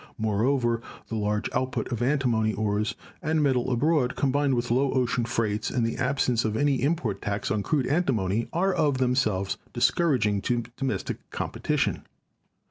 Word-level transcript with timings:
Moreover, 0.17 0.81
the 1.09 1.15
large 1.15 1.47
out 1.53 1.73
put 1.73 1.91
of 1.91 2.01
antimony 2.01 2.53
ores 2.55 2.95
and 3.21 3.43
metal 3.43 3.69
abroad, 3.71 4.15
combined 4.15 4.55
with 4.55 4.71
low 4.71 4.91
ocean 4.93 5.25
freights 5.25 5.69
and 5.69 5.85
the 5.85 5.97
absence 5.97 6.43
of 6.43 6.57
any 6.57 6.81
import 6.81 7.21
tax 7.21 7.51
on 7.51 7.61
crude 7.61 7.85
antimony, 7.85 8.47
are 8.51 8.73
of 8.73 8.97
themselves 8.97 9.57
discouraging 9.73 10.41
to 10.41 10.63
do 10.75 10.85
mestic 10.87 11.17
competition. 11.29 12.01